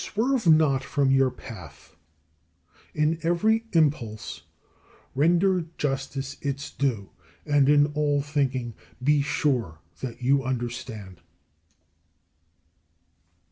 [0.03, 0.13] 22.
[0.39, 1.95] Swerve not from your path.
[2.95, 4.41] In every impulse
[5.13, 7.11] render justice its due,
[7.45, 11.21] and in all thinking be sure that you understand.